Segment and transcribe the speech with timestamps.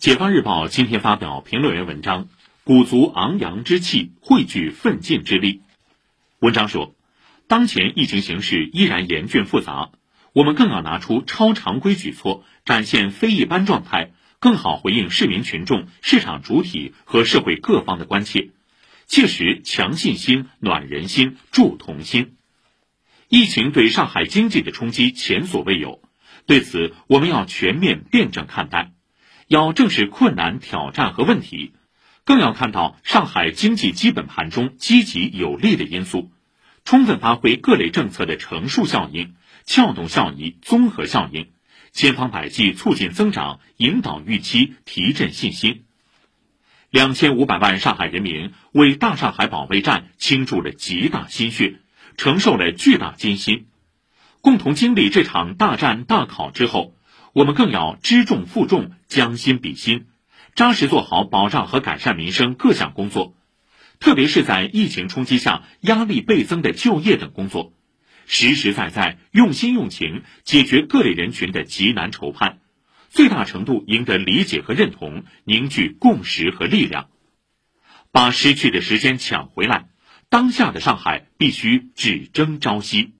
[0.00, 2.28] 解放日报今天发表评论员文章，
[2.64, 5.60] 鼓足昂扬之气，汇聚奋进之力。
[6.38, 6.94] 文章说，
[7.48, 9.90] 当前疫情形势依然严峻复杂，
[10.32, 18.52] 我们更要拿出超常规举措，展现非一般状态，更好回应市民群众、市场主体和社会各方的关切，
[19.06, 22.36] 切实强信心、暖人心、助同心。
[23.28, 26.00] 疫情对上海经济的冲击前所未有，
[26.46, 28.92] 对此我们要全面辩证看待。
[29.50, 31.72] 要正视困难、挑战和问题，
[32.24, 36.30] 更要看到上海经济基本盘中积极有利的因素，
[36.84, 39.34] 充分发挥各类政策的乘数效应、
[39.64, 41.48] 撬动效益、综合效应，
[41.90, 45.82] 千方百计促进增长，引导预期，提振信心。
[46.88, 51.80] 两千五百万上海人民为大上海保卫战倾注了极大心血，
[52.16, 53.66] 承受了巨大艰辛，
[54.42, 56.94] 共同经历这场大战大考之后。
[57.32, 60.06] 我们更要知重负重，将心比心，
[60.54, 63.36] 扎实做好保障和改善民生各项工作，
[64.00, 67.72] 特别是在疫情冲击下压力倍增的就业等工作，
[68.26, 72.58] 实实在在、用心用情解决各类人群的急难愁盼，
[73.08, 77.08] 最大程度赢得理解和认同，凝聚共识和力量，
[78.10, 79.86] 把失去的时间抢回来。
[80.28, 83.14] 当下的上海必须只争朝夕。